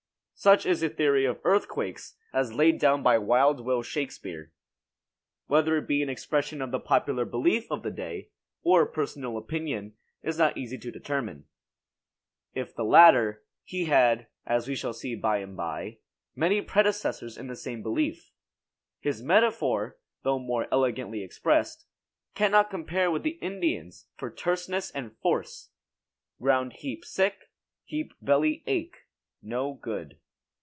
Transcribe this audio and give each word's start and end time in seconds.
Such 0.33 0.65
is 0.65 0.81
the 0.81 0.89
theory 0.89 1.23
of 1.25 1.39
earthquakes 1.43 2.17
as 2.33 2.51
laid 2.51 2.79
down 2.79 3.03
by 3.03 3.19
"Wild 3.19 3.63
Will 3.63 3.83
Shakespeare." 3.83 4.51
Whether 5.45 5.77
it 5.77 5.87
be 5.87 6.01
an 6.01 6.09
expression 6.09 6.63
of 6.63 6.71
the 6.71 6.79
popular 6.79 7.25
belief 7.25 7.67
of 7.69 7.83
the 7.83 7.91
day, 7.91 8.31
or 8.63 8.81
a 8.81 8.91
personal 8.91 9.37
opinion, 9.37 9.93
is 10.23 10.39
not 10.39 10.57
easy 10.57 10.79
to 10.79 10.89
determine. 10.89 11.45
If 12.55 12.73
the 12.73 12.83
latter, 12.83 13.43
he 13.63 13.85
had, 13.85 14.29
as 14.43 14.67
we 14.67 14.73
shall 14.73 14.93
see 14.93 15.13
by 15.13 15.37
and 15.37 15.55
by, 15.55 15.99
many 16.35 16.59
predecessors 16.63 17.37
in 17.37 17.45
the 17.45 17.55
same 17.55 17.83
belief. 17.83 18.31
His 18.99 19.21
metaphor, 19.21 19.99
though 20.23 20.39
more 20.39 20.67
elegantly 20.71 21.21
expressed, 21.21 21.85
cannot 22.33 22.71
compare 22.71 23.11
with 23.11 23.21
the 23.21 23.37
Indian's 23.43 24.07
for 24.17 24.31
terseness 24.31 24.89
and 24.89 25.15
force: 25.17 25.69
"Ground 26.41 26.73
heap 26.79 27.05
sick 27.05 27.51
heap 27.85 28.15
belly 28.19 28.63
ache 28.65 29.05
no 29.43 29.75
good!" 29.75 30.17